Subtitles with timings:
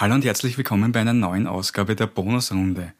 [0.00, 2.94] Hallo und herzlich willkommen bei einer neuen Ausgabe der Bonusrunde.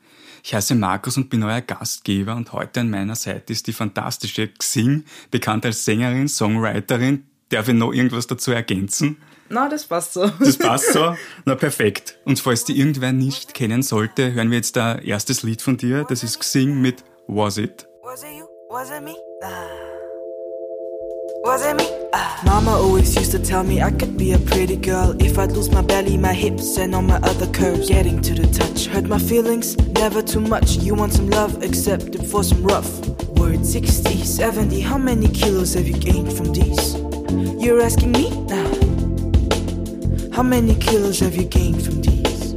[0.45, 4.49] Ich heiße Markus und bin euer Gastgeber und heute an meiner Seite ist die fantastische
[4.49, 7.25] Xing, bekannt als Sängerin, Songwriterin.
[7.49, 9.17] Darf ich noch irgendwas dazu ergänzen?
[9.49, 10.29] Na, das passt so.
[10.29, 11.17] Das passt so?
[11.47, 12.19] Na, perfekt.
[12.27, 16.05] Und falls die irgendwer nicht kennen sollte, hören wir jetzt ein erstes Lied von dir.
[16.07, 17.89] Das ist Xing mit Was It.
[18.03, 18.45] Was it you?
[18.69, 19.15] Was it me?
[21.43, 21.89] Was it me?
[22.45, 25.71] Mama always used to tell me I could be a pretty girl if I'd lose
[25.71, 27.89] my belly, my hips, and all my other curves.
[27.89, 30.77] Getting to the touch hurt my feelings, never too much.
[30.77, 33.07] You want some love, accept it for some rough.
[33.39, 36.97] Word 60, 70, how many kilos have you gained from these?
[37.63, 38.69] You're asking me now.
[40.33, 42.51] How many kilos have you gained from these?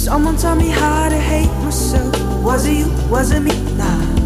[0.00, 2.14] Someone taught me how to hate myself.
[2.44, 2.86] Was it you?
[3.10, 3.50] Was it me?
[3.76, 4.21] Nah.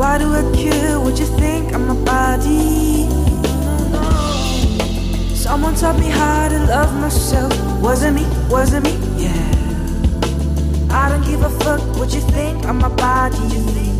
[0.00, 3.04] Why do I care what you think of my body?
[5.34, 7.52] Someone taught me how to love myself.
[7.82, 8.24] Wasn't me?
[8.48, 8.92] wasn't me?
[9.22, 10.88] Yeah.
[10.90, 13.99] I don't give a fuck what you think of my body.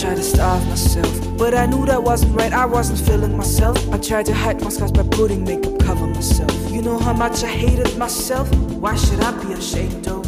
[0.00, 2.52] Tried to starve myself, but I knew that wasn't right.
[2.52, 3.76] I wasn't feeling myself.
[3.92, 6.52] I tried to hide my scars by putting makeup cover myself.
[6.70, 8.48] You know how much I hated myself.
[8.78, 10.22] Why should I be ashamed though?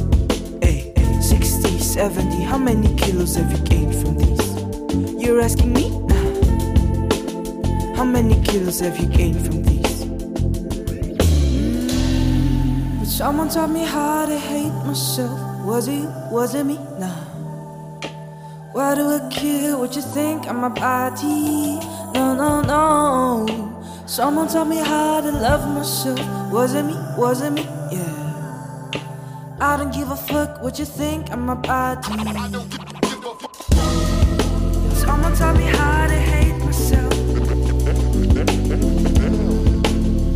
[0.60, 5.22] Hey, hey, 60, 70, how many kilos have you gained from these?
[5.22, 5.90] You're asking me?
[7.94, 10.04] How many kilos have you gained from these?
[12.98, 15.38] But someone taught me how to hate myself.
[15.64, 16.08] Was it?
[16.32, 16.74] Was it me?
[16.98, 17.29] Nah.
[18.80, 21.78] Why do I care what you think of my body?
[22.14, 23.46] No, no, no.
[24.06, 26.18] Someone taught me how to love myself.
[26.50, 26.94] Was it me?
[27.18, 27.64] Was it me?
[27.92, 28.90] Yeah.
[29.60, 32.08] I don't give a fuck what you think of my body.
[34.94, 37.12] Someone taught me how to hate myself.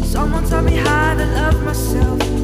[0.05, 2.44] Someone taught me how to love myself.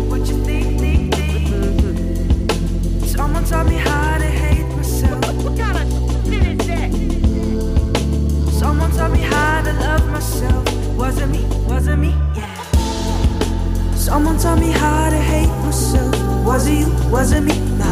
[16.61, 17.11] Was it you?
[17.11, 17.59] Was it me?
[17.79, 17.87] Nah.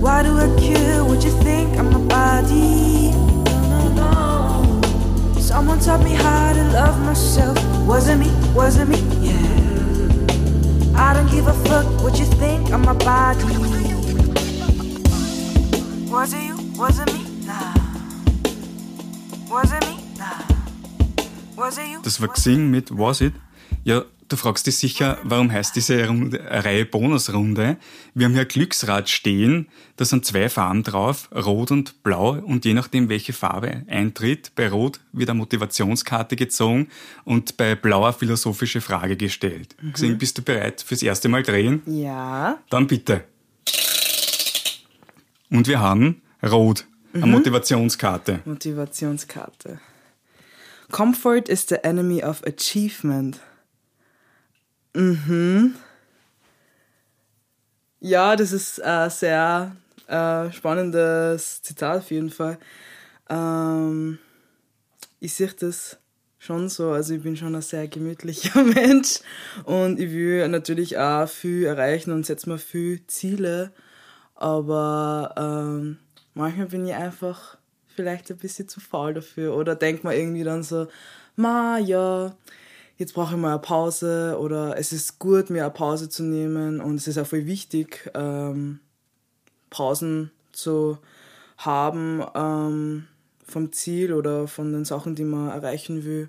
[0.00, 3.10] Why do I care what you think of my body?
[3.12, 5.38] No, no, no.
[5.38, 7.58] Someone taught me how to love myself.
[7.86, 8.30] Was it me?
[8.54, 8.96] Was it me?
[9.20, 9.36] Yeah.
[10.96, 13.44] I don't give a fuck what you think of my body.
[16.10, 16.56] Was it you?
[16.78, 17.26] Was it me?
[17.44, 17.74] Nah.
[19.50, 19.98] Was it me?
[20.16, 20.40] Nah.
[21.58, 22.00] Was it you?
[22.02, 23.34] Das war Xing mit Was It.
[23.84, 27.76] Ja, du fragst dich sicher, warum heißt diese Runde, Reihe Bonusrunde?
[28.14, 32.72] Wir haben hier Glücksrad stehen, da sind zwei Farben drauf, Rot und Blau und je
[32.72, 36.88] nachdem, welche Farbe eintritt, bei Rot wird eine Motivationskarte gezogen
[37.24, 39.76] und bei Blau eine philosophische Frage gestellt.
[39.80, 39.92] Mhm.
[39.92, 41.82] Xing, bist du bereit fürs erste Mal drehen?
[41.86, 42.58] Ja.
[42.70, 43.24] Dann bitte.
[45.50, 47.32] Und wir haben Rot, eine mhm.
[47.32, 48.40] Motivationskarte.
[48.46, 49.78] Motivationskarte.
[50.90, 53.40] Comfort is the enemy of achievement.
[54.94, 55.74] Mhm.
[58.00, 59.76] Ja, das ist ein sehr
[60.08, 62.58] äh, spannendes Zitat auf jeden Fall.
[63.30, 64.18] Ähm,
[65.20, 65.98] ich sehe das
[66.38, 69.20] schon so, also ich bin schon ein sehr gemütlicher Mensch
[69.64, 73.72] und ich will natürlich auch viel erreichen und setze mir viel Ziele,
[74.34, 75.98] aber ähm,
[76.34, 77.58] manchmal bin ich einfach
[77.94, 80.88] vielleicht ein bisschen zu faul dafür oder denkt man irgendwie dann so,
[81.36, 82.34] ma ja,
[82.96, 86.80] jetzt brauche ich mal eine Pause oder es ist gut, mir eine Pause zu nehmen
[86.80, 88.80] und es ist auch voll wichtig, ähm,
[89.70, 90.98] Pausen zu
[91.56, 93.06] haben ähm,
[93.44, 96.28] vom Ziel oder von den Sachen, die man erreichen will.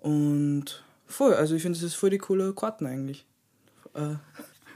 [0.00, 3.24] Und voll, also ich finde, das ist voll die coole Karten eigentlich.
[3.94, 4.16] Äh.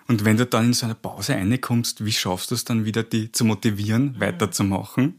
[0.08, 3.02] Und wenn du dann in so eine Pause reinkommst, wie schaffst du es dann wieder,
[3.02, 5.18] die zu motivieren, weiterzumachen?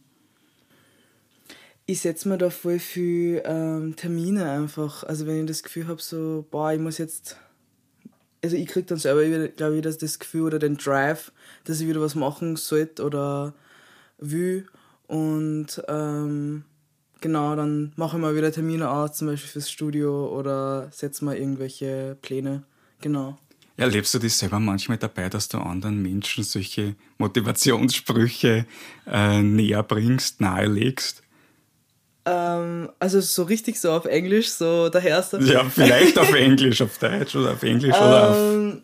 [1.89, 5.03] Ich setze mir da voll viel ähm, Termine einfach.
[5.05, 7.37] Also wenn ich das Gefühl habe, so, boah, ich muss jetzt.
[8.43, 11.31] Also ich kriege dann selber, glaube ich, das, Gefühl oder den Drive,
[11.63, 13.53] dass ich wieder was machen sollte oder
[14.19, 14.67] will.
[15.07, 16.65] Und ähm,
[17.19, 21.35] genau, dann mache ich mal wieder Termine aus, zum Beispiel fürs Studio oder setze mal
[21.35, 22.63] irgendwelche Pläne.
[23.01, 23.39] Genau.
[23.75, 28.65] Erlebst du das selber manchmal dabei, dass du anderen Menschen solche Motivationssprüche
[29.07, 31.23] äh, näher bringst, nahelegst?
[32.29, 36.97] Ähm, also so richtig so auf Englisch, so daher ist Ja, vielleicht auf Englisch, auf
[36.97, 38.37] Deutsch oder auf Englisch oder auf.
[38.37, 38.81] Ähm,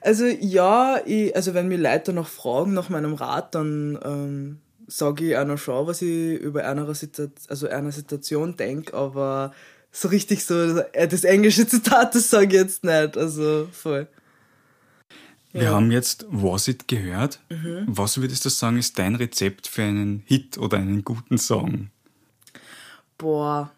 [0.00, 5.28] also ja, ich, also wenn mir Leute noch fragen nach meinem Rat, dann ähm, sage
[5.28, 9.52] ich auch noch schon, was ich über einer, Situ also einer Situation denke, aber
[9.92, 13.16] so richtig so, äh, das englische Zitat, das sage ich jetzt nicht.
[13.16, 14.08] Also voll.
[15.56, 15.70] Wir Ja.
[15.70, 17.40] haben jetzt Was It gehört.
[17.86, 21.88] Was würdest du sagen, ist dein Rezept für einen Hit oder einen guten Song?
[23.16, 23.72] Boah,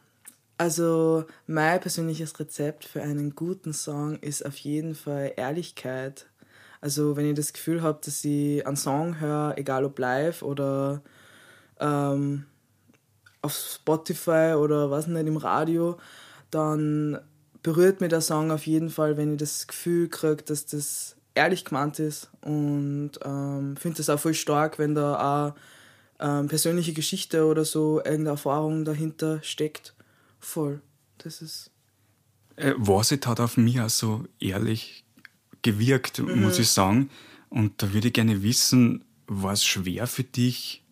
[0.56, 6.26] also mein persönliches Rezept für einen guten Song ist auf jeden Fall Ehrlichkeit.
[6.80, 11.00] Also wenn ich das Gefühl habe, dass ich einen Song höre, egal ob live oder
[11.78, 12.44] ähm,
[13.40, 15.96] auf Spotify oder was nicht im Radio,
[16.50, 17.20] dann
[17.62, 21.64] berührt mir der Song auf jeden Fall, wenn ich das Gefühl kriege, dass das ehrlich
[21.64, 25.54] gemeint ist und ähm, finde das auch voll stark, wenn da auch
[26.20, 29.94] ähm, persönliche Geschichte oder so, irgendeine Erfahrung dahinter steckt.
[30.40, 30.82] Voll.
[31.18, 31.70] Das ist.
[32.56, 35.04] Äh, Was It hat auf mich auch so ehrlich
[35.62, 37.10] gewirkt, muss ich sagen.
[37.50, 40.84] Und da würde ich gerne wissen, war es schwer für dich,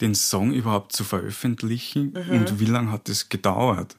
[0.00, 2.16] den Song überhaupt zu veröffentlichen?
[2.30, 3.96] Und wie lange hat es gedauert?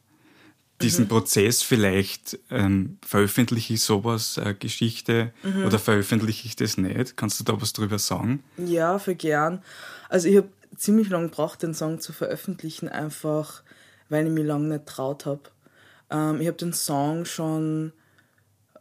[0.81, 5.31] Diesen Prozess vielleicht, ähm, veröffentliche ich sowas, äh, Geschichte,
[5.65, 7.17] oder veröffentliche ich das nicht?
[7.17, 8.43] Kannst du da was drüber sagen?
[8.57, 9.61] Ja, für gern.
[10.09, 13.63] Also ich habe ziemlich lange gebraucht, den Song zu veröffentlichen, einfach
[14.09, 15.41] weil ich mich lange nicht traut habe.
[16.09, 17.93] Ähm, ich habe den Song schon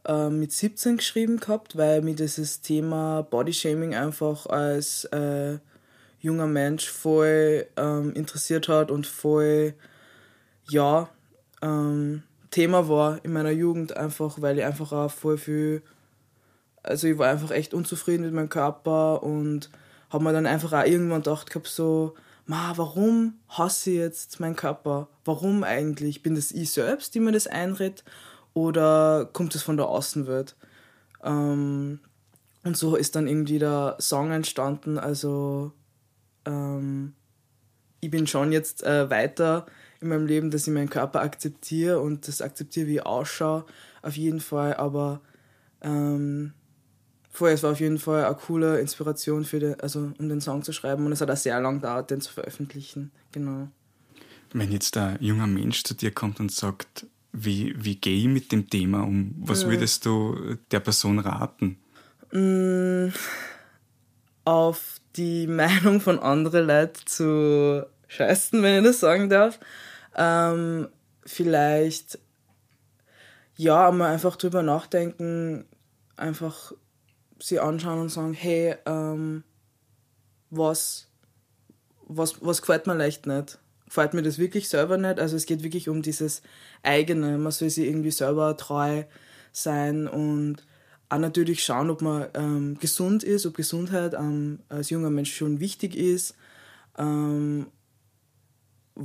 [0.05, 5.58] ähm, mit 17 geschrieben gehabt, weil mir dieses Thema Bodyshaming einfach als äh,
[6.20, 9.75] junger Mensch voll ähm, interessiert hat und voll,
[10.69, 11.08] ja,
[11.62, 15.82] ähm, Thema war in meiner Jugend einfach, weil ich einfach auch voll viel
[16.82, 19.70] also ich war einfach echt unzufrieden mit meinem Körper und
[20.10, 22.14] habe mir dann einfach auch irgendwann gedacht gehabt so,
[22.46, 25.08] ma, warum hasse ich jetzt meinen Körper?
[25.24, 26.22] Warum eigentlich?
[26.22, 28.04] Bin das ich selbst, die mir das einredet?
[28.54, 30.56] Oder kommt es von der Außenwelt?
[31.22, 32.00] Ähm,
[32.64, 34.98] und so ist dann irgendwie der Song entstanden.
[34.98, 35.72] Also
[36.44, 37.14] ähm,
[38.00, 39.66] ich bin schon jetzt äh, weiter
[40.00, 43.64] in meinem Leben, dass ich meinen Körper akzeptiere und das akzeptiere, wie ich ausschaue,
[44.02, 44.75] auf jeden Fall.
[44.75, 45.20] Aber
[45.82, 46.52] ähm,
[47.31, 50.62] vorher, es war auf jeden Fall eine coole Inspiration für den, also um den Song
[50.62, 53.11] zu schreiben und es hat auch sehr lange gedauert, den zu veröffentlichen.
[53.32, 53.69] Genau.
[54.52, 58.50] Wenn jetzt ein junger Mensch zu dir kommt und sagt, wie, wie gehe ich mit
[58.50, 59.35] dem Thema um?
[59.38, 61.79] Was würdest du der Person raten?
[64.44, 69.61] Auf die Meinung von anderen Leuten zu scheißen, wenn ich das sagen darf.
[70.16, 70.88] Ähm,
[71.24, 72.18] vielleicht
[73.56, 75.66] ja, einmal einfach drüber nachdenken,
[76.16, 76.72] einfach
[77.38, 79.44] sie anschauen und sagen, hey, ähm,
[80.48, 81.08] was,
[82.06, 83.58] was, was gefällt mir leicht nicht?
[83.84, 85.20] Gefällt mir das wirklich selber nicht?
[85.20, 86.42] Also es geht wirklich um dieses
[86.82, 89.04] eigene, man soll sich irgendwie selber treu
[89.52, 90.64] sein und
[91.10, 95.60] auch natürlich schauen, ob man ähm, gesund ist, ob Gesundheit ähm, als junger Mensch schon
[95.60, 96.34] wichtig ist,
[96.96, 97.66] ähm,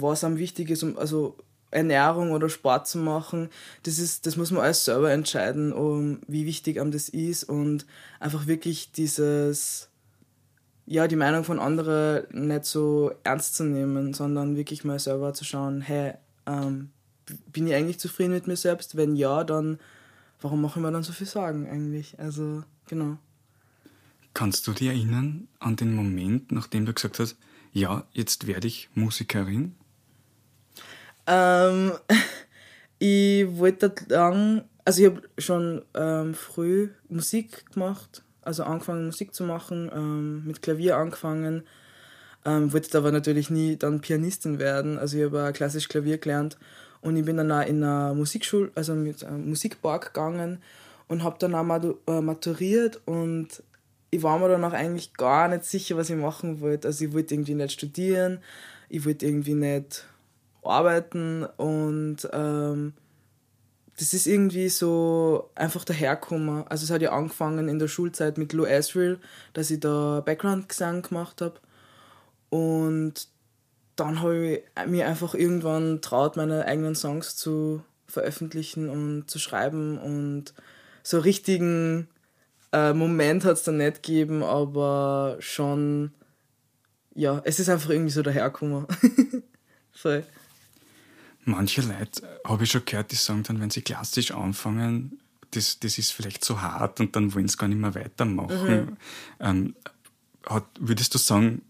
[0.01, 1.37] was einem wichtig ist, um, also
[1.71, 3.49] Ernährung oder Sport zu machen,
[3.83, 7.85] das, ist, das muss man alles selber entscheiden, um, wie wichtig einem das ist und
[8.19, 9.89] einfach wirklich dieses,
[10.85, 15.43] ja, die Meinung von anderen nicht so ernst zu nehmen, sondern wirklich mal selber zu
[15.43, 16.13] schauen, hey,
[16.45, 16.91] ähm,
[17.51, 18.95] bin ich eigentlich zufrieden mit mir selbst?
[18.95, 19.79] Wenn ja, dann
[20.45, 22.19] warum mache ich mir dann so viel Sorgen eigentlich?
[22.19, 23.17] Also, genau.
[24.33, 27.37] Kannst du dich erinnern an den Moment, nachdem du gesagt hast,
[27.73, 29.75] ja, jetzt werde ich Musikerin?
[31.27, 31.93] Ähm,
[32.99, 39.43] ich wollte lang, also ich habe schon ähm, früh Musik gemacht, also angefangen Musik zu
[39.43, 41.63] machen, ähm, mit Klavier angefangen,
[42.45, 46.57] ähm, wollte aber natürlich nie dann Pianistin werden, also ich habe klassisch Klavier gelernt
[47.01, 50.61] und ich bin dann auch in einer Musikschule, also mit einem Musikpark gegangen
[51.07, 53.63] und habe dann auch äh, maturiert und
[54.11, 56.87] ich war mir dann auch eigentlich gar nicht sicher, was ich machen wollte.
[56.87, 58.39] Also ich wollte irgendwie nicht studieren,
[58.87, 60.05] ich wollte irgendwie nicht
[60.65, 62.93] arbeiten und ähm,
[63.97, 66.67] das ist irgendwie so einfach dahergekommen.
[66.67, 69.19] Also es hat ja angefangen in der Schulzeit mit Lou Asriel,
[69.53, 71.59] dass ich da Background-Gesang gemacht habe
[72.49, 73.27] und
[73.95, 79.97] dann habe ich mir einfach irgendwann traut, meine eigenen Songs zu veröffentlichen und zu schreiben
[79.97, 80.53] und
[81.01, 82.09] so richtigen
[82.75, 86.11] äh, Moment hat es dann nicht gegeben, aber schon,
[87.13, 88.85] ja, es ist einfach irgendwie so dahergekommen.
[89.93, 90.25] Voll.
[91.45, 95.19] Manche Leute, äh, habe ich schon gehört, die sagen dann, wenn sie klassisch anfangen,
[95.51, 98.97] das, das ist vielleicht zu hart und dann wollen sie gar nicht mehr weitermachen.
[99.39, 99.75] Ähm,
[100.45, 101.61] hat, würdest du sagen,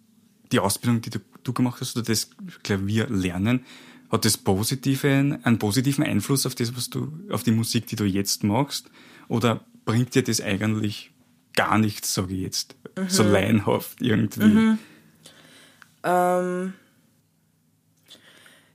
[0.52, 2.30] die Ausbildung, die du, du gemacht hast, oder das
[2.64, 3.66] Klavier lernen,
[4.12, 8.06] hat das positiven, einen positiven Einfluss auf das, was du, auf die Musik, die du
[8.06, 8.90] jetzt machst?
[9.28, 11.12] Oder bringt dir das eigentlich
[11.54, 12.76] gar nichts, sage ich jetzt,
[13.08, 14.78] so laienhaft irgendwie?
[16.04, 16.74] Ähm,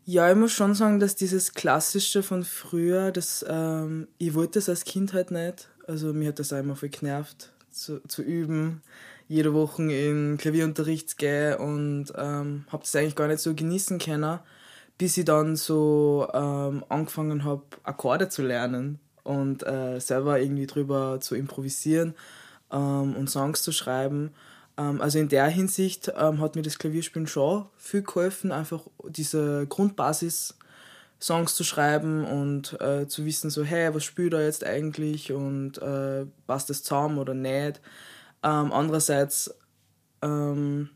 [0.05, 4.69] ja, ich muss schon sagen, dass dieses Klassische von früher, das, ähm, ich wollte das
[4.69, 5.69] als Kind halt nicht.
[5.87, 8.83] Also mir hat das immer voll genervt, zu, zu üben,
[9.29, 13.99] jede Woche in Klavierunterricht zu gehen und ähm, habe das eigentlich gar nicht so genießen
[13.99, 14.41] können,
[14.99, 21.19] bis ich dann so ähm, angefangen habe, Akkorde zu lernen und äh, selber irgendwie drüber
[21.21, 22.15] zu improvisieren
[22.73, 24.31] ähm, und Songs zu schreiben.
[24.81, 29.67] Ähm, also in der Hinsicht ähm, hat mir das Klavierspielen schon viel geholfen, einfach diese
[29.69, 30.55] Grundbasis
[31.23, 35.77] Songs zu schreiben und äh, zu wissen, so, hey, was spielt er jetzt eigentlich und
[35.77, 37.81] äh, passt das zusammen oder nicht.
[38.43, 39.55] Ähm, andererseits
[40.23, 40.89] ähm,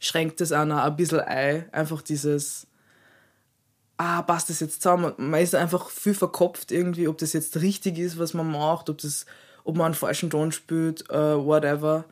[0.00, 2.66] schränkt es einer ein bisschen ein, einfach dieses,
[3.98, 5.14] ah, passt das jetzt zusammen?
[5.16, 8.98] Man ist einfach viel verkopft irgendwie, ob das jetzt richtig ist, was man macht, ob,
[8.98, 9.26] das,
[9.62, 12.04] ob man einen falschen Ton spielt, äh, whatever.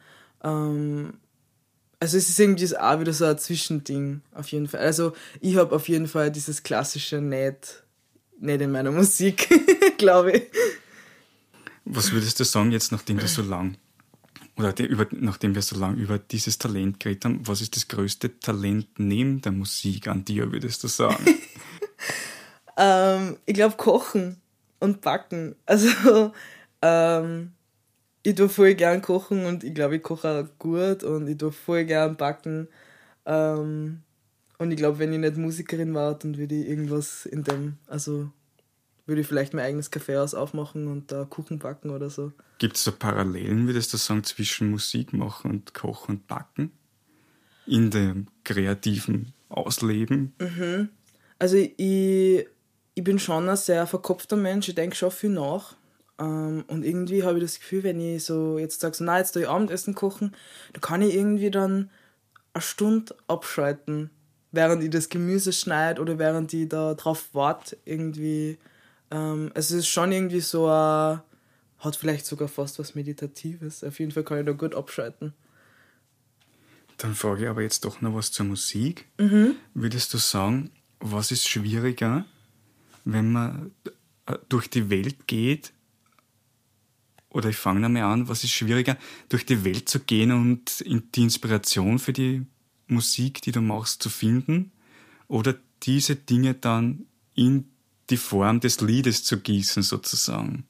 [0.42, 1.14] Ähm,
[2.00, 4.80] also es ist irgendwie auch wieder so ein Zwischending, auf jeden Fall.
[4.80, 7.82] Also ich habe auf jeden Fall dieses klassische nicht,
[8.38, 9.48] nicht in meiner Musik,
[9.98, 10.42] glaube ich.
[11.84, 13.76] Was würdest du sagen, jetzt nachdem du so lang,
[14.56, 17.88] oder die, über, nachdem wir so lange über dieses Talent geredet haben, was ist das
[17.88, 21.24] größte Talent neben der Musik an dir, würdest du sagen?
[22.76, 24.40] ähm, ich glaube Kochen
[24.78, 25.56] und Backen.
[25.66, 26.32] Also
[26.82, 27.52] ähm,
[28.28, 31.50] ich tue voll gern kochen und ich glaube, ich koche auch gut und ich tue
[31.50, 32.68] voll gern backen.
[33.24, 34.02] Ähm,
[34.58, 38.30] und ich glaube, wenn ich nicht Musikerin war, dann würde ich irgendwas in dem, also
[39.06, 42.32] würde ich vielleicht mein eigenes Kaffeehaus aufmachen und da Kuchen backen oder so.
[42.58, 46.72] Gibt es da Parallelen, würdest du sagen, zwischen Musik machen und Kochen und Backen?
[47.64, 50.34] In dem kreativen Ausleben?
[50.38, 50.90] Mhm.
[51.38, 52.46] Also ich,
[52.94, 55.77] ich bin schon ein sehr verkopfter Mensch, ich denke schon viel nach.
[56.18, 59.32] Ähm, und irgendwie habe ich das Gefühl, wenn ich so jetzt sage, so, na, jetzt
[59.32, 60.34] tue ich Abendessen kochen,
[60.72, 61.90] da kann ich irgendwie dann
[62.52, 64.10] eine Stunde abschalten,
[64.50, 68.58] während ich das Gemüse schneide oder während ich da drauf warte, irgendwie.
[69.10, 71.20] Ähm, es ist schon irgendwie so ein,
[71.78, 73.84] hat vielleicht sogar fast was Meditatives.
[73.84, 75.32] Auf jeden Fall kann ich da gut abschalten.
[76.98, 79.06] Dann frage ich aber jetzt doch noch was zur Musik.
[79.18, 79.54] Mhm.
[79.72, 82.24] Würdest du sagen, was ist schwieriger,
[83.04, 83.70] wenn man
[84.26, 85.72] äh, durch die Welt geht
[87.30, 88.96] oder ich fange einmal an, was ist schwieriger,
[89.28, 92.46] durch die Welt zu gehen und die Inspiration für die
[92.86, 94.72] Musik, die du machst, zu finden
[95.26, 97.70] oder diese Dinge dann in
[98.10, 100.64] die Form des Liedes zu gießen, sozusagen?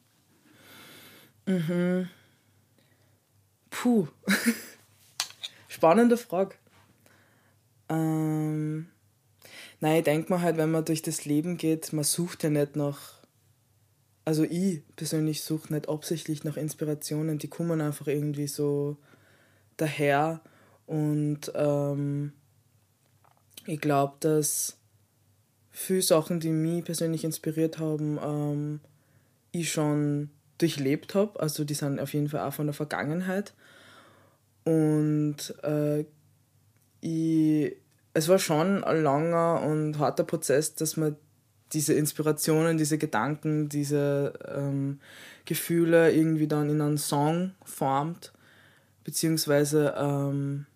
[1.46, 2.08] Mhm.
[3.70, 4.08] Puh.
[5.68, 6.56] Spannende Frage.
[7.88, 8.88] Ähm,
[9.80, 12.76] nein, ich denke mal halt, wenn man durch das Leben geht, man sucht ja nicht
[12.76, 13.17] nach
[14.28, 18.99] also ich persönlich suche nicht absichtlich nach Inspirationen, die kommen einfach irgendwie so
[19.78, 20.42] daher
[20.85, 22.35] und ähm,
[23.64, 24.76] ich glaube, dass
[25.70, 28.80] viele Sachen, die mich persönlich inspiriert haben, ähm,
[29.50, 31.40] ich schon durchlebt habe.
[31.40, 33.54] Also die sind auf jeden Fall auch von der Vergangenheit.
[34.64, 36.04] Und äh,
[37.00, 37.76] ich,
[38.12, 41.16] es war schon ein langer und harter Prozess, dass man
[41.72, 45.00] diese Inspirationen, diese Gedanken, diese ähm,
[45.44, 48.32] Gefühle irgendwie dann in einen Song formt,
[49.04, 50.66] beziehungsweise ähm,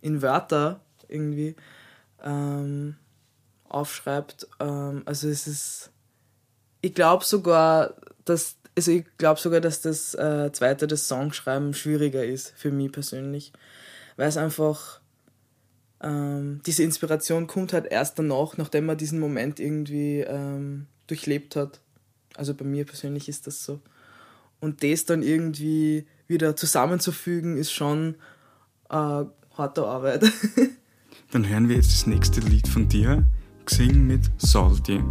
[0.00, 1.56] in Wörter irgendwie
[2.22, 2.96] ähm,
[3.68, 4.48] aufschreibt.
[4.60, 5.90] Ähm, also es ist,
[6.80, 7.94] ich glaube sogar,
[8.24, 12.92] dass, also ich glaube sogar, dass das äh, zweite, das Songschreiben schwieriger ist für mich
[12.92, 13.52] persönlich,
[14.16, 15.00] weil es einfach
[16.02, 21.80] ähm, diese Inspiration kommt halt erst danach, nachdem man diesen Moment irgendwie ähm, durchlebt hat.
[22.36, 23.80] Also bei mir persönlich ist das so.
[24.60, 28.16] Und das dann irgendwie wieder zusammenzufügen, ist schon
[28.90, 29.24] äh,
[29.54, 30.24] harte Arbeit.
[31.32, 33.26] dann hören wir jetzt das nächste Lied von dir,
[33.64, 35.02] gesungen mit Salty.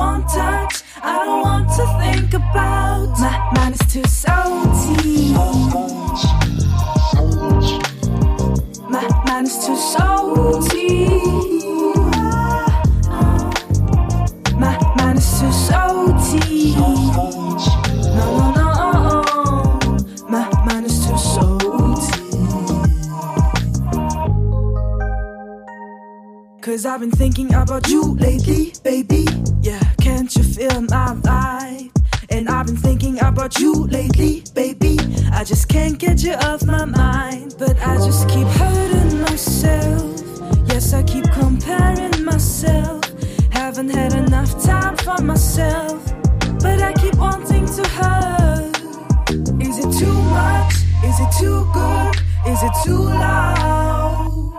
[0.00, 0.82] Touch?
[1.02, 3.18] I don't want to think about.
[3.18, 5.34] My mind is too salty.
[8.88, 11.08] My mind is too salty.
[14.56, 16.74] My mind is too salty.
[16.76, 19.98] No, no, no.
[20.30, 22.20] My mind is too salty.
[26.62, 29.26] Cause I've been thinking about you lately, baby.
[29.62, 29.80] Yeah,
[30.54, 31.90] feel my vibe?
[32.30, 34.98] And I've been thinking about you lately, baby.
[35.32, 37.54] I just can't get you off my mind.
[37.58, 40.20] But I just keep hurting myself.
[40.68, 43.04] Yes, I keep comparing myself.
[43.50, 46.04] Haven't had enough time for myself.
[46.60, 48.76] But I keep wanting to hurt.
[49.60, 50.74] Is it too much?
[51.04, 52.14] Is it too good?
[52.46, 54.52] Is it too loud?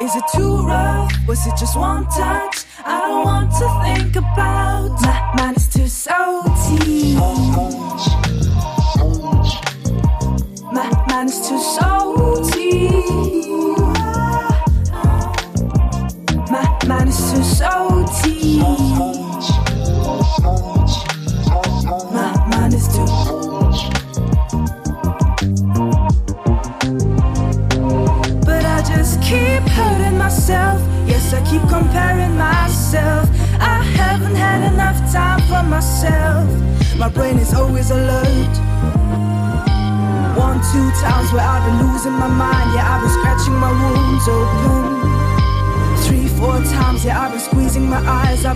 [0.00, 1.12] Is it too rough?
[1.26, 2.67] Was it just one touch?
[2.90, 5.00] I don't want to think about.
[5.02, 7.16] My mind is too salty.
[10.72, 13.47] My mind is too salty.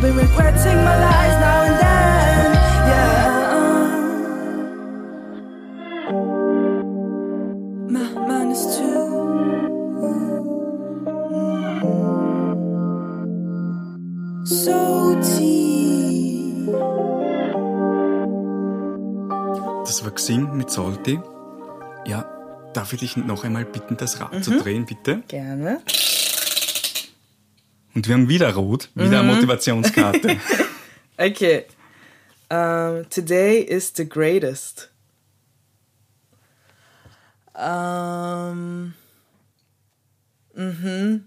[0.02, 2.52] Been regretting my lies now and then.
[2.90, 3.28] Yeah.
[7.88, 9.03] My mind is too.
[14.44, 15.53] Salty.
[19.85, 21.20] Das war Xing mit Salty.
[22.07, 22.24] Ja,
[22.72, 25.22] darf ich dich noch einmal bitten, das Rad zu drehen, bitte?
[25.29, 25.81] Gerne.
[27.94, 30.38] Und wir haben wieder Rot, wieder eine Motivationskarte.
[31.18, 31.66] Okay.
[32.50, 34.90] Um, today is the greatest.
[37.55, 38.94] Um,
[40.55, 41.26] mhm.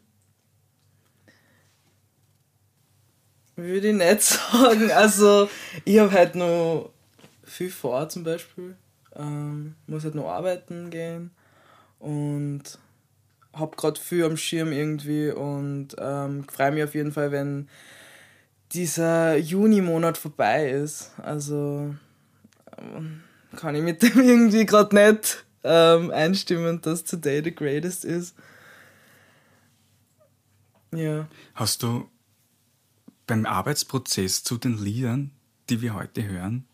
[3.55, 4.91] Würde ich nicht sagen.
[4.91, 5.49] Also,
[5.85, 6.91] ich habe halt noch
[7.45, 8.75] viel vor zum Beispiel.
[9.15, 11.31] Ähm, muss halt noch arbeiten gehen
[11.99, 12.63] und
[13.55, 17.67] habe gerade viel am Schirm irgendwie und ähm, freue mich auf jeden Fall, wenn
[18.73, 21.11] dieser Juni-Monat vorbei ist.
[21.17, 21.95] Also
[22.77, 23.23] ähm,
[23.55, 28.35] kann ich mit dem irgendwie gerade nicht ähm, einstimmen, dass Today the Greatest ist.
[30.93, 31.27] Ja.
[31.53, 32.09] Hast du
[33.27, 35.31] beim Arbeitsprozess zu den Liedern,
[35.69, 36.65] die wir heute hören,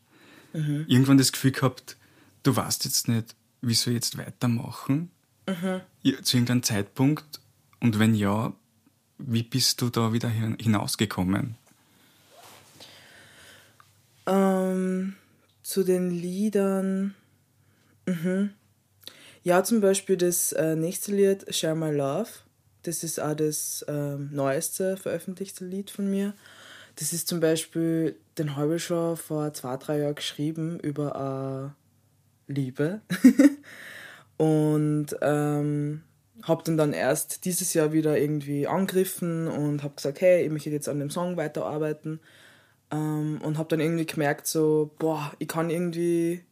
[0.54, 1.98] irgendwann das Gefühl gehabt,
[2.44, 5.10] du weißt jetzt nicht, wie soll ich jetzt weitermachen?
[5.48, 7.40] Ja, Zu irgendeinem Zeitpunkt?
[7.80, 8.54] Und wenn ja,
[9.18, 11.56] wie bist du da wieder hin- hinausgekommen?
[14.28, 15.16] Ähm,
[15.64, 17.16] zu den Liedern.
[18.06, 18.52] Mhm.
[19.44, 22.30] Ja, zum Beispiel das äh, nächste Lied, Share My Love.
[22.84, 26.34] Das ist auch das ähm, neueste veröffentlichte Lied von mir.
[26.96, 31.74] Das ist zum Beispiel, den habe vor zwei, drei Jahren geschrieben über
[32.48, 33.02] äh, Liebe.
[34.42, 36.02] und ähm,
[36.42, 40.72] habe den dann erst dieses Jahr wieder irgendwie angegriffen und habe gesagt, hey, ich möchte
[40.72, 42.20] jetzt an dem Song weiterarbeiten.
[42.90, 46.44] Ähm, und habe dann irgendwie gemerkt, so, boah, ich kann irgendwie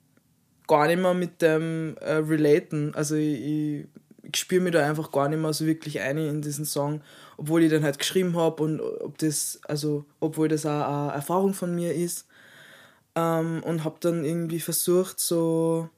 [0.67, 2.93] gar nicht mehr mit dem äh, relaten.
[2.93, 3.87] Also ich, ich,
[4.21, 7.01] ich spüre mich da einfach gar nicht mehr so wirklich ein in diesen Song,
[7.37, 11.55] obwohl ich den halt geschrieben habe und ob das, also obwohl das auch eine Erfahrung
[11.55, 12.27] von mir ist.
[13.15, 15.89] Ähm, und habe dann irgendwie versucht, so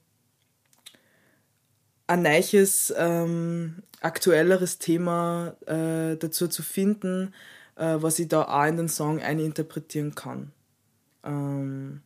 [2.12, 7.34] ein neues, ähm, aktuelleres Thema äh, dazu zu finden,
[7.78, 10.52] äh, was ich da auch in den Song eininterpretieren kann.
[11.24, 12.02] Ähm,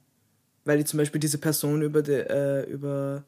[0.63, 3.24] weil ich zum Beispiel diese Person, über, die, äh, über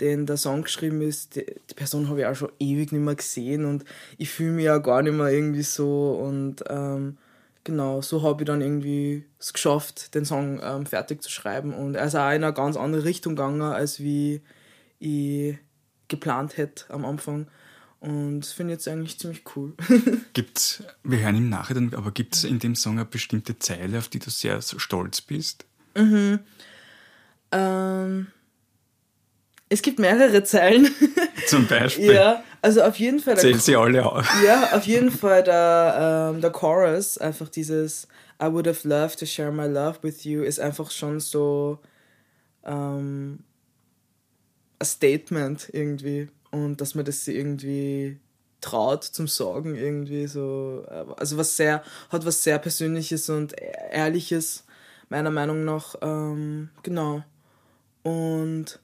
[0.00, 3.14] den der Song geschrieben ist, die, die Person habe ich auch schon ewig nicht mehr
[3.14, 3.84] gesehen und
[4.18, 7.18] ich fühle mich auch gar nicht mehr irgendwie so und ähm,
[7.64, 11.94] genau, so habe ich dann irgendwie es geschafft, den Song ähm, fertig zu schreiben und
[11.94, 14.42] er ist auch in eine ganz andere Richtung gegangen, als wie
[14.98, 15.58] ich
[16.10, 17.46] geplant hätte am Anfang
[18.00, 19.74] Und das finde ich jetzt eigentlich ziemlich cool.
[20.34, 24.08] Gibt's, wir hören im Nachhinein, aber gibt es in dem Song eine bestimmte Zeile, auf
[24.08, 25.64] die du sehr stolz bist?
[27.52, 28.26] ähm,
[29.68, 30.90] es gibt mehrere Zeilen.
[31.46, 32.12] Zum Beispiel.
[32.12, 33.34] ja, also auf jeden Fall.
[33.34, 34.28] der Zähl sie alle auf.
[34.44, 38.08] Ja, auf jeden Fall der, ähm, der Chorus, einfach dieses
[38.42, 41.78] I would have loved to share my love with you, ist einfach schon so
[42.64, 43.40] ähm,
[44.80, 46.28] ein Statement irgendwie.
[46.50, 48.18] Und dass man das irgendwie
[48.60, 50.84] traut zum Sorgen irgendwie so.
[51.16, 53.54] Also was sehr, hat was sehr Persönliches und
[53.90, 54.64] Ehrliches,
[55.08, 55.94] meiner Meinung nach.
[56.02, 57.22] Ähm, genau.
[58.02, 58.80] Und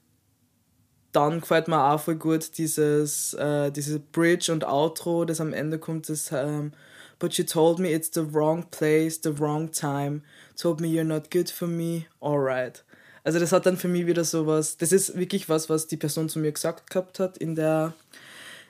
[1.11, 5.79] dann gefällt mir auch voll gut dieses, äh, diese Bridge und Outro, das am Ende
[5.79, 6.71] kommt, das ähm,
[7.19, 10.21] But you told me it's the wrong place, the wrong time.
[10.55, 12.83] Told me you're not good for me, alright.
[13.27, 16.29] Also das hat dann für mich wieder sowas, das ist wirklich was, was die Person
[16.29, 17.93] zu mir gesagt gehabt hat in der,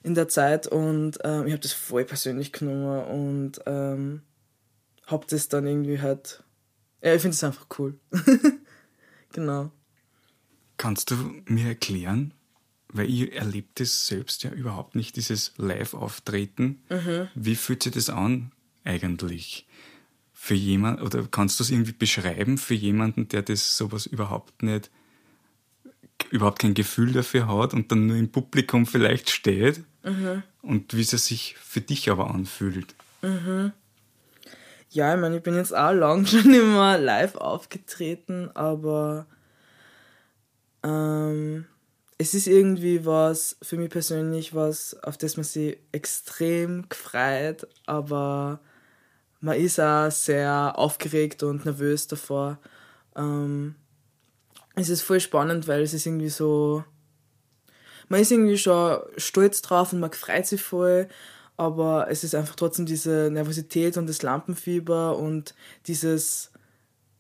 [0.02, 4.24] in der Zeit und ähm, ich habe das voll persönlich genommen und ähm,
[5.06, 6.44] habe das dann irgendwie halt,
[7.04, 8.00] ja, ich finde es einfach cool.
[9.32, 9.72] genau.
[10.78, 12.34] Kannst du mir erklären,
[12.92, 16.82] weil ich erlebe das selbst ja überhaupt nicht, dieses Live-Auftreten.
[17.36, 18.52] Wie fühlt sich das an
[18.84, 19.68] eigentlich?
[20.40, 24.92] Für jemand, oder kannst du es irgendwie beschreiben für jemanden, der das sowas überhaupt nicht,
[26.30, 29.84] überhaupt kein Gefühl dafür hat und dann nur im Publikum vielleicht steht?
[30.62, 32.96] Und wie es sich für dich aber anfühlt?
[34.90, 39.26] Ja, ich meine, ich bin jetzt auch lang schon immer live aufgetreten, aber
[40.84, 41.66] ähm,
[42.18, 48.60] es ist irgendwie was für mich persönlich was, auf das man sich extrem gefreut, aber
[49.40, 52.60] man ist auch sehr aufgeregt und nervös davor.
[53.16, 53.76] Ähm,
[54.76, 56.84] es ist voll spannend, weil es ist irgendwie so,
[58.10, 61.08] man ist irgendwie schon stolz drauf und man freut sich voll,
[61.58, 65.56] aber es ist einfach trotzdem diese Nervosität und das Lampenfieber und
[65.88, 66.52] dieses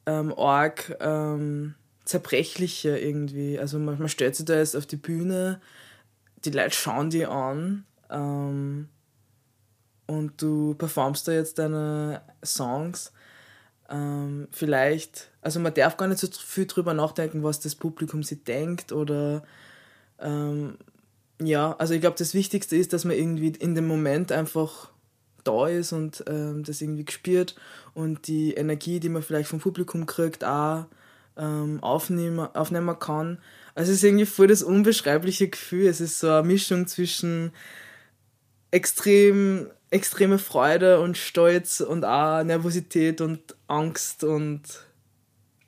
[0.05, 1.75] ähm, arg ähm,
[2.05, 3.59] zerbrechliche irgendwie.
[3.59, 5.59] Also man, man stellt sich da jetzt auf die Bühne,
[6.45, 8.89] die Leute schauen die an ähm,
[10.07, 13.11] und du performst da jetzt deine Songs.
[13.89, 18.43] Ähm, vielleicht, also man darf gar nicht so viel drüber nachdenken, was das Publikum sich
[18.43, 19.43] denkt oder
[20.19, 20.77] ähm,
[21.41, 24.89] ja, also ich glaube, das Wichtigste ist, dass man irgendwie in dem Moment einfach
[25.43, 27.55] da ist und ähm, das irgendwie gespürt
[27.93, 30.85] und die Energie, die man vielleicht vom Publikum kriegt, auch
[31.37, 33.39] ähm, aufnehmen, aufnehmen kann.
[33.75, 35.87] Also es ist irgendwie voll das unbeschreibliche Gefühl.
[35.87, 37.51] Es ist so eine Mischung zwischen
[38.71, 44.61] extrem, extreme Freude und Stolz und auch Nervosität und Angst und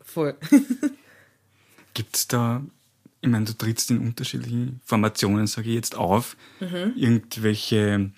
[0.01, 0.35] voll.
[1.93, 2.63] Gibt es da,
[3.21, 8.11] ich meine, du trittst in unterschiedlichen Formationen, sage ich jetzt auf, irgendwelche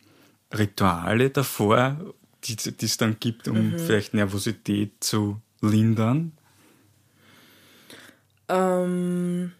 [0.53, 6.33] Rituale davor, die es dann gibt, um vielleicht Nervosität zu lindern?
[8.49, 9.53] Ähm,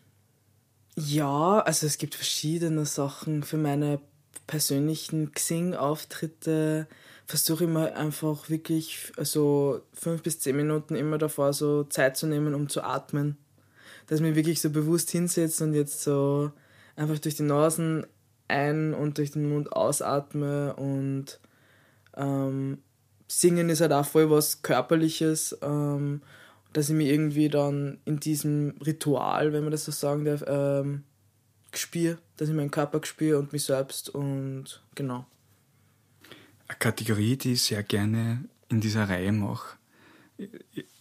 [0.98, 3.44] ja, also es gibt verschiedene Sachen.
[3.44, 4.02] Für meine
[4.48, 6.88] persönlichen Xing-Auftritte
[7.26, 12.28] versuche ich mir einfach wirklich so fünf bis zehn Minuten immer davor so Zeit zu
[12.28, 13.38] nehmen, um zu atmen.
[14.08, 16.52] Dass ich mich wirklich so bewusst hinsetze und jetzt so
[16.96, 18.06] einfach durch die Nasen
[18.48, 21.40] ein- und durch den Mund ausatme und
[22.18, 22.80] ähm,
[23.28, 25.58] Singen ist halt auch voll was Körperliches.
[25.62, 26.22] Ähm,
[26.74, 31.04] dass ich mich irgendwie dann in diesem Ritual, wenn man das so sagen darf, ähm,
[31.74, 35.26] spüre, dass ich meinen Körper spüre und mich selbst und genau.
[36.68, 39.78] Eine Kategorie, die ich sehr gerne in dieser Reihe mache.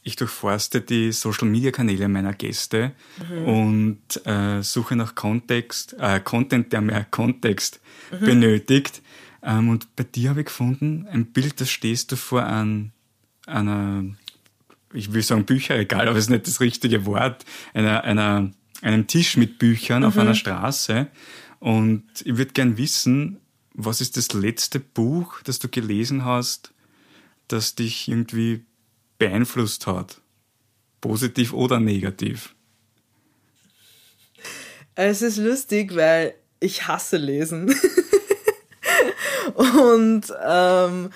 [0.03, 2.93] Ich durchforste die Social Media Kanäle meiner Gäste
[3.47, 7.81] und äh, suche nach Kontext, äh, Content, der mehr Kontext
[8.11, 9.03] benötigt.
[9.43, 12.93] Ähm, und bei dir habe ich gefunden, ein Bild, da stehst du vor an,
[13.47, 14.05] einer,
[14.93, 18.51] ich will sagen Bücherregal, aber es ist nicht das richtige Wort, einer, einer,
[18.83, 21.09] einem Tisch mit Büchern auf einer Straße.
[21.59, 23.41] Und ich würde gern wissen,
[23.75, 26.73] was ist das letzte Buch, das du gelesen hast,
[27.49, 28.65] das dich irgendwie
[29.19, 30.21] beeinflusst hat?
[31.01, 32.55] Positiv oder negativ?
[34.95, 37.75] Es ist lustig, weil ich hasse Lesen.
[39.55, 41.11] und ähm,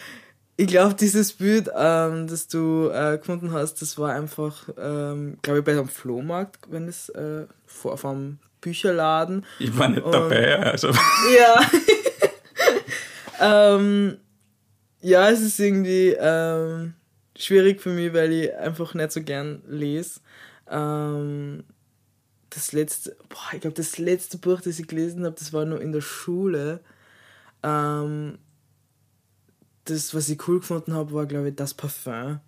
[0.57, 5.59] ich glaube, dieses Bild, ähm, das du äh, gefunden hast, das war einfach, ähm, glaube
[5.61, 9.45] ich, bei einem Flohmarkt, wenn es äh, vor vom Bücherladen.
[9.59, 10.89] Ich war nicht Und- dabei, also
[11.37, 11.61] Ja.
[13.77, 14.17] ähm,
[15.01, 16.95] ja, es ist irgendwie ähm,
[17.37, 20.21] schwierig für mich, weil ich einfach nicht so gern lese.
[20.71, 21.65] Ähm,
[22.51, 25.81] das letzte, boah, ich glaube, das letzte Buch, das ich gelesen habe, das war nur
[25.81, 26.81] in der Schule.
[27.63, 28.39] Ähm,
[29.85, 32.41] das, was ich cool gefunden habe, war, glaube ich, das Parfum.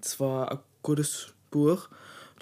[0.00, 1.88] Das war ein gutes Buch,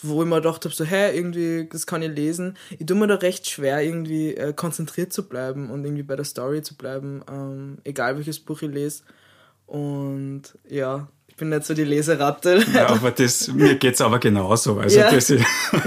[0.03, 2.57] wo ich mir gedacht habe, so, hey, irgendwie, das kann ich lesen.
[2.79, 6.25] Ich tue mir da recht schwer, irgendwie äh, konzentriert zu bleiben und irgendwie bei der
[6.25, 9.03] Story zu bleiben, ähm, egal welches Buch ich lese.
[9.67, 12.65] Und ja, ich bin nicht so die Leseratte.
[12.75, 14.79] Ja, aber das, mir geht's aber genauso.
[14.79, 15.11] Also Ja.
[15.11, 15.45] das ist,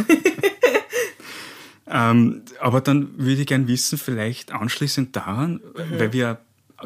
[1.87, 5.99] ähm, aber dann würde ich gern wissen, vielleicht anschließend daran, Mhm.
[5.99, 6.39] weil wir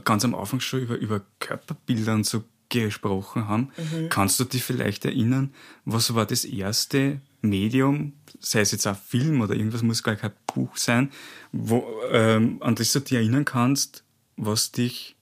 [0.04, 4.10] ganz am Anfang schon über, über Körperbilder und so gesprochen haben, Mhm.
[4.10, 5.54] kannst du dich vielleicht erinnern,
[5.86, 10.34] was war das erste Medium, sei es jetzt auch Film oder irgendwas, muss gar kein
[10.54, 11.10] Buch sein,
[11.54, 14.04] wo, ähm, an das du dich erinnern kannst,
[14.36, 15.16] was dich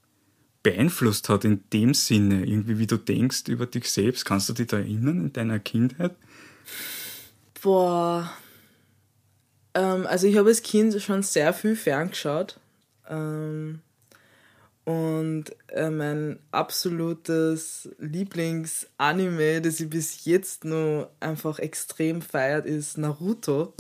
[0.64, 4.26] beeinflusst hat in dem Sinne, irgendwie wie du denkst über dich selbst.
[4.26, 6.16] Kannst du dich da erinnern in deiner Kindheit?
[7.62, 8.32] Boah.
[9.76, 12.60] Ähm, also ich habe als Kind schon sehr viel ferngeschaut.
[13.08, 13.82] Ähm,
[14.86, 23.74] und äh, mein absolutes Lieblingsanime, das ich bis jetzt noch einfach extrem feiert, ist Naruto.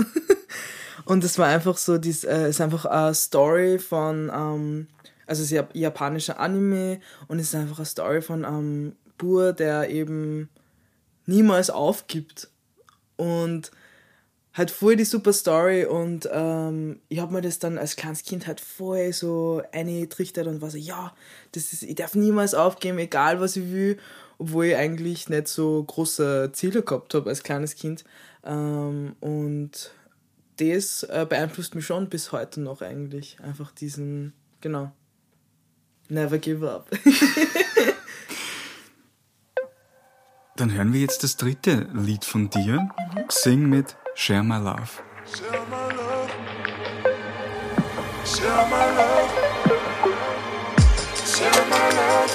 [1.05, 4.87] und das war einfach so, dies äh, ist einfach eine Story von, ähm,
[5.27, 9.53] also es ist ein japanischer Anime und es ist einfach eine Story von einem Bur,
[9.53, 10.49] der eben
[11.27, 12.49] niemals aufgibt
[13.15, 13.69] und
[14.55, 18.47] halt voll die super Story und ähm, ich habe mir das dann als kleines Kind
[18.47, 21.13] halt voll so eingetrichtert und war so, ja,
[21.51, 23.97] das ist, ich darf niemals aufgeben, egal was ich will,
[24.37, 28.05] obwohl ich eigentlich nicht so große Ziele gehabt habe als kleines Kind.
[28.45, 29.91] Ähm, und
[30.57, 33.37] das äh, beeinflusst mich schon bis heute noch eigentlich.
[33.43, 34.93] Einfach diesen, genau,
[36.07, 36.89] never give up.
[40.55, 42.89] Dann hören wir jetzt das dritte Lied von dir.
[43.27, 45.01] Sing mit Share My Love.
[45.27, 46.31] Share my love.
[48.25, 49.31] Share my love.
[51.27, 52.31] Share my love.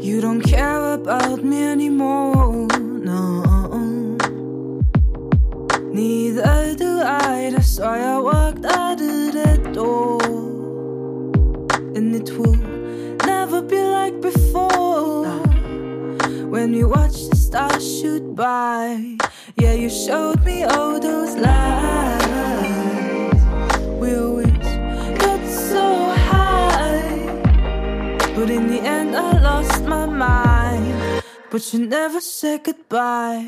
[0.00, 3.42] You don't care about me anymore, no.
[5.92, 10.22] Neither do I, that's why I walked out of that door.
[11.96, 12.54] And it will
[13.26, 15.26] never be like before.
[16.48, 19.18] When we watch the stars shoot by,
[19.56, 22.24] yeah, you showed me all those lies.
[24.00, 24.68] We always
[25.22, 25.84] get so
[26.30, 27.12] high.
[28.34, 31.22] But in the end, I lost my mind.
[31.50, 33.44] But you never said goodbye.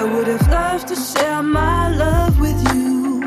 [0.00, 3.22] I would have loved to share my love with you.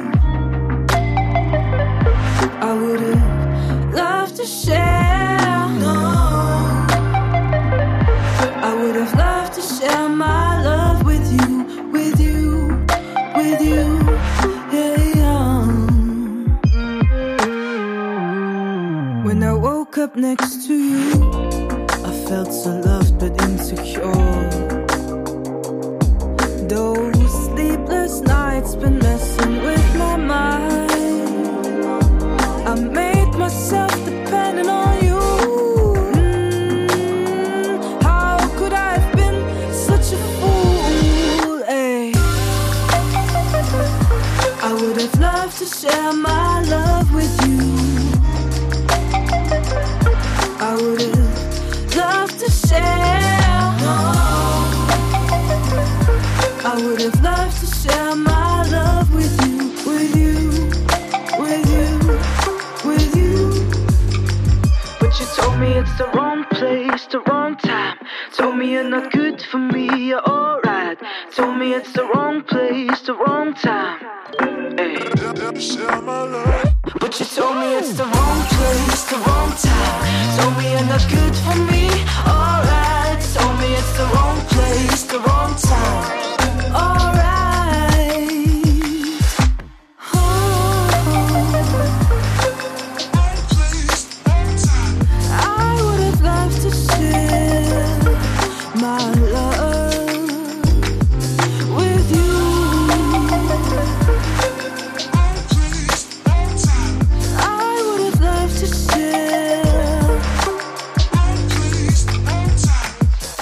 [2.69, 5.60] I would have loved to share.
[20.11, 21.11] Up next to you,
[22.03, 24.11] I felt so loved but insecure.
[26.67, 30.91] Those sleepless nights been messing with my mind.
[32.67, 35.19] I made myself dependent on you.
[36.15, 41.63] Mm, how could I have been such a fool?
[41.67, 42.11] eh?
[44.63, 46.40] I would have loved to share my
[68.81, 70.97] you're not good for me, you're alright.
[71.35, 73.99] Told me it's the wrong place, the wrong time.
[74.75, 74.97] Hey.
[76.99, 80.39] But you told me it's the wrong place, the wrong time.
[80.39, 81.89] Told me you're not good for me,
[82.25, 83.21] alright.
[83.35, 86.20] Told me it's the wrong place, the wrong time,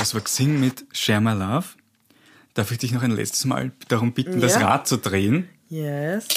[0.10, 1.68] Das war Xing mit Share My Love.
[2.56, 4.68] Darf ich dich noch ein letztes Mal darum bitten, das Ja.
[4.68, 5.48] Rad zu drehen?
[5.68, 6.28] Yes.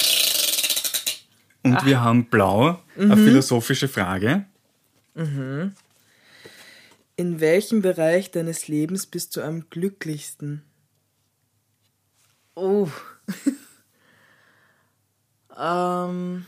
[1.63, 4.45] Und wir haben blau, eine philosophische Frage.
[5.15, 5.73] In
[7.15, 10.61] welchem Bereich deines Lebens bist du am glücklichsten?
[12.53, 12.87] Oh.
[15.55, 16.47] Ähm,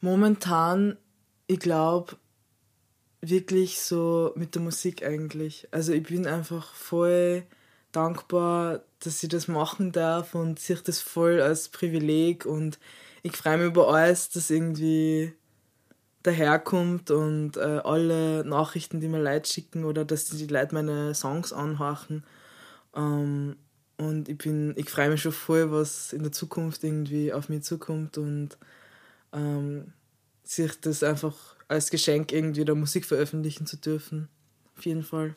[0.00, 0.98] momentan,
[1.48, 2.16] ich glaube,
[3.20, 5.66] wirklich so mit der Musik eigentlich.
[5.72, 7.42] Also ich bin einfach voll
[7.90, 12.78] dankbar, dass ich das machen darf und sehe das voll als Privileg und
[13.22, 15.32] ich freue mich über alles, das irgendwie
[16.22, 21.52] daherkommt und äh, alle Nachrichten, die mir Leute schicken oder dass die Leute meine Songs
[21.52, 22.24] anhorchen.
[22.94, 23.56] Ähm,
[23.96, 27.64] und ich bin, ich freue mich schon voll, was in der Zukunft irgendwie auf mich
[27.64, 28.58] zukommt und
[29.32, 29.92] ähm,
[30.48, 31.34] sich das einfach
[31.68, 34.28] als Geschenk irgendwie der Musik veröffentlichen zu dürfen.
[34.76, 35.34] Auf jeden Fall.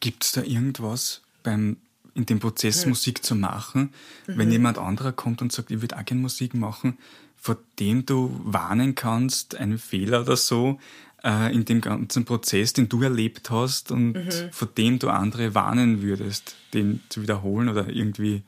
[0.00, 1.78] Gibt es da irgendwas beim,
[2.14, 2.90] in dem Prozess Hm.
[2.90, 3.92] Musik zu machen,
[4.26, 4.38] Mhm.
[4.38, 6.96] wenn jemand anderer kommt und sagt, ich würde auch gerne Musik machen,
[7.36, 10.78] vor dem du warnen kannst, einen Fehler oder so,
[11.24, 14.52] äh, in dem ganzen Prozess, den du erlebt hast und Mhm.
[14.52, 18.42] vor dem du andere warnen würdest, den zu wiederholen oder irgendwie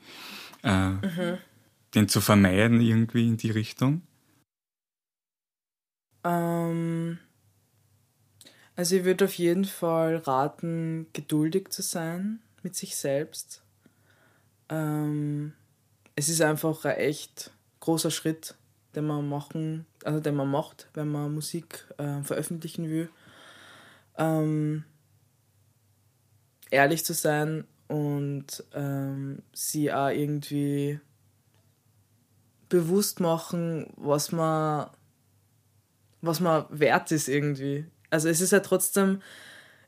[0.63, 1.37] äh, Mhm.
[1.95, 4.03] den zu vermeiden, irgendwie in die Richtung?
[6.23, 7.19] Ähm,
[8.75, 13.63] also ich würde auf jeden Fall raten, geduldig zu sein mit sich selbst.
[14.69, 15.53] Ähm,
[16.15, 18.55] es ist einfach ein echt großer Schritt,
[18.95, 23.09] den man machen, also den man macht, wenn man Musik äh, veröffentlichen will.
[24.17, 24.83] Ähm,
[26.69, 30.99] ehrlich zu sein und ähm, sie auch irgendwie
[32.69, 34.89] bewusst machen, was man
[36.21, 37.85] was man wert ist irgendwie.
[38.09, 39.21] Also es ist ja trotzdem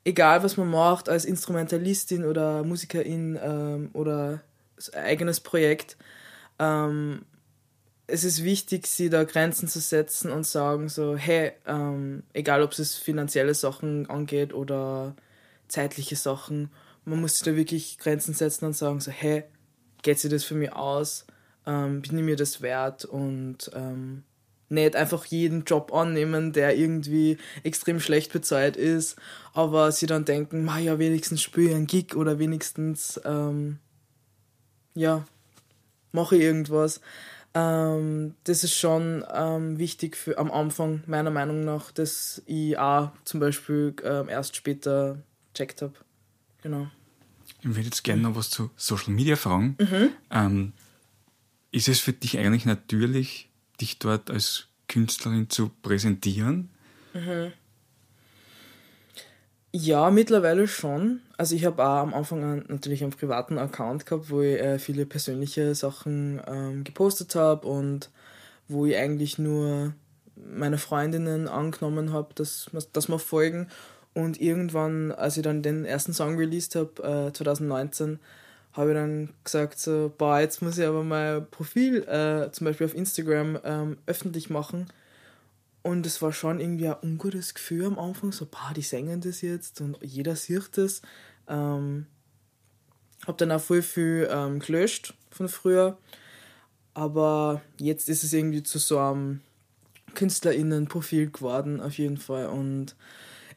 [0.06, 4.42] egal, was man macht als Instrumentalistin oder Musikerin ähm, oder
[4.94, 5.98] eigenes Projekt.
[6.60, 7.26] Ähm,
[8.08, 12.78] es ist wichtig, sie da Grenzen zu setzen und sagen so, hey, ähm, egal ob
[12.78, 15.16] es finanzielle Sachen angeht oder
[15.68, 16.70] zeitliche Sachen,
[17.06, 19.44] man muss sich da wirklich Grenzen setzen und sagen so, hey,
[20.02, 21.26] geht sich das für mich aus?
[21.66, 23.06] Ähm, bin ich mir das wert?
[23.06, 24.24] Und ähm,
[24.74, 29.16] nicht einfach jeden Job annehmen, der irgendwie extrem schlecht bezahlt ist,
[29.54, 33.80] aber sie dann denken, ma ja, wenigstens spüre ich einen Gig oder wenigstens, ähm,
[34.96, 35.26] ja,
[36.12, 37.02] mache ich irgendwas.
[37.56, 43.12] Ähm, das ist schon ähm, wichtig für am Anfang, meiner Meinung nach, dass ich auch
[43.26, 45.20] zum Beispiel ähm, erst später
[45.54, 45.94] checkt habe.
[46.64, 46.88] Genau.
[47.62, 49.78] Ich würde jetzt gerne noch was zu Social Media fragen.
[49.80, 50.10] Mhm.
[50.32, 50.74] Ähm,
[51.72, 53.50] ist es für dich eigentlich natürlich,
[53.82, 56.70] dich dort als Künstlerin zu präsentieren?
[59.72, 61.22] Ja, mittlerweile schon.
[61.36, 64.78] Also ich habe auch am Anfang an, natürlich einen privaten Account gehabt, wo ich äh,
[64.78, 68.12] viele persönliche Sachen ähm, gepostet habe und
[68.68, 69.94] wo ich eigentlich nur
[70.36, 73.68] meine Freundinnen angenommen habe, dass, dass wir folgen.
[74.14, 78.20] Und irgendwann, als ich dann den ersten Song released habe, äh, 2019,
[78.74, 82.88] habe ich dann gesagt, so, boah, jetzt muss ich aber mein Profil äh, zum Beispiel
[82.88, 84.88] auf Instagram ähm, öffentlich machen.
[85.84, 89.42] Und es war schon irgendwie ein ungutes Gefühl am Anfang, so, boah, die singen das
[89.42, 91.02] jetzt und jeder sieht das.
[91.48, 92.08] Ähm,
[93.28, 95.98] hab dann auch voll viel ähm, gelöscht von früher.
[96.94, 99.42] Aber jetzt ist es irgendwie zu so einem
[100.16, 102.48] KünstlerInnen-Profil geworden, auf jeden Fall.
[102.48, 102.96] Und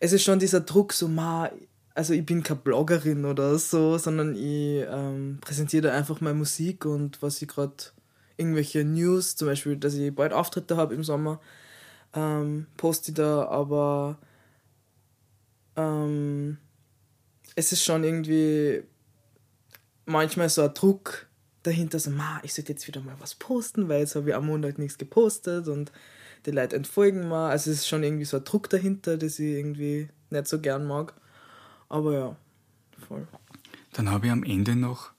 [0.01, 1.51] es ist schon dieser Druck, so, ma,
[1.97, 7.23] also ich bin keine Bloggerin oder so, sondern ich ähm, präsentiere einfach meine Musik und
[7.23, 7.73] was ich gerade,
[8.37, 11.41] irgendwelche News, zum Beispiel, dass ich bald Auftritte habe im Sommer,
[12.13, 14.19] ähm, poste ich da, aber
[15.75, 16.59] ähm,
[17.55, 18.83] es ist schon irgendwie
[20.05, 21.29] manchmal so ein Druck
[21.63, 24.47] dahinter, so, ma, ich sollte jetzt wieder mal was posten, weil jetzt habe ich am
[24.47, 25.93] Montag nichts gepostet und
[26.45, 27.49] die Leute entfolgen mir.
[27.49, 30.87] Also es ist schon irgendwie so ein Druck dahinter, das ich irgendwie nicht so gern
[30.87, 31.15] mag.
[31.89, 32.37] Aber ja,
[33.07, 33.27] voll.
[33.93, 35.13] Dann habe ich am Ende noch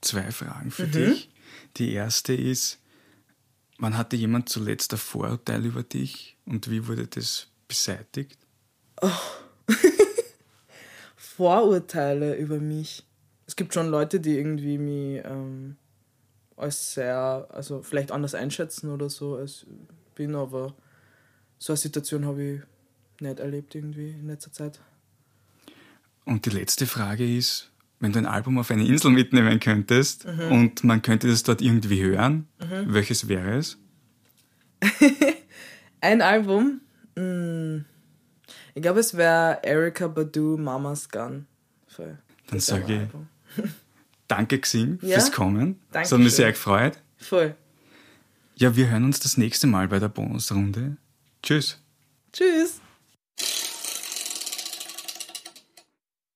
[0.00, 0.92] zwei Fragen für Mhm.
[0.92, 1.30] dich.
[1.76, 2.78] Die erste ist,
[3.78, 8.38] wann hatte jemand zuletzt ein Vorurteil über dich und wie wurde das beseitigt?
[11.16, 13.04] Vorurteile über mich.
[13.46, 15.76] Es gibt schon Leute, die irgendwie mich ähm,
[16.56, 20.74] als sehr, also vielleicht anders einschätzen oder so, als ich bin, aber
[21.58, 22.60] so eine Situation habe ich
[23.20, 24.80] nicht erlebt irgendwie in letzter Zeit.
[26.24, 27.70] Und die letzte Frage ist,
[28.00, 30.52] wenn du ein Album auf eine Insel mitnehmen könntest Mhm.
[30.52, 32.46] und man könnte das dort irgendwie hören,
[32.86, 33.78] welches wäre es?
[36.00, 36.80] Ein Album?
[37.16, 37.84] Mm,
[38.74, 41.46] ich glaube, es wäre Erika Badu, Mama's Gun.
[42.48, 43.08] Dann sage
[43.56, 43.64] ich-.
[44.28, 45.18] Danke, Xing, Ja.
[45.18, 45.78] fürs Kommen.
[45.92, 46.98] Das hat mich sehr gefreut.
[47.18, 47.54] Voll.
[48.56, 50.96] Ja, wir hören uns das nächste Mal bei der Bonusrunde.
[51.42, 51.78] Tschüss.
[52.32, 52.80] Tschüss.